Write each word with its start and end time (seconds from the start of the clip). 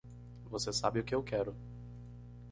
Você 0.49 0.73
sabe 0.73 0.99
o 0.99 1.03
que 1.03 1.13
eu 1.13 1.21
quero. 1.21 1.55